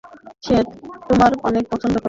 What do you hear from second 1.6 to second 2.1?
পছন্দ করে।